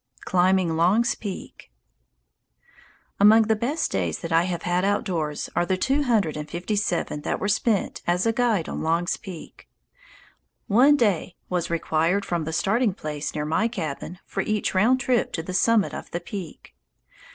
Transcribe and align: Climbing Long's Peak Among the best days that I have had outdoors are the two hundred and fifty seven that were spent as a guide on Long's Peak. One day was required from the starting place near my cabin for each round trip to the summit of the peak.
Climbing 0.25 0.75
Long's 0.75 1.13
Peak 1.13 1.71
Among 3.19 3.43
the 3.43 3.55
best 3.55 3.91
days 3.91 4.17
that 4.21 4.31
I 4.31 4.45
have 4.45 4.63
had 4.63 4.83
outdoors 4.83 5.47
are 5.55 5.63
the 5.63 5.77
two 5.77 6.01
hundred 6.01 6.35
and 6.35 6.49
fifty 6.49 6.75
seven 6.75 7.21
that 7.21 7.39
were 7.39 7.47
spent 7.47 8.01
as 8.07 8.25
a 8.25 8.33
guide 8.33 8.67
on 8.67 8.81
Long's 8.81 9.15
Peak. 9.17 9.69
One 10.65 10.97
day 10.97 11.35
was 11.49 11.69
required 11.69 12.25
from 12.25 12.45
the 12.45 12.51
starting 12.53 12.95
place 12.95 13.35
near 13.35 13.45
my 13.45 13.67
cabin 13.67 14.17
for 14.25 14.41
each 14.41 14.73
round 14.73 14.99
trip 14.99 15.31
to 15.33 15.43
the 15.43 15.53
summit 15.53 15.93
of 15.93 16.09
the 16.09 16.19
peak. 16.19 16.73